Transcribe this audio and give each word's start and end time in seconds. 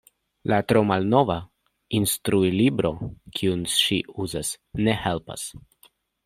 La 0.51 0.57
tromalnova 0.71 1.35
instrulibro, 1.97 2.91
kiun 3.37 3.63
ŝi 3.75 3.99
uzas, 4.27 4.51
ne 4.89 4.97
helpas. 5.05 5.47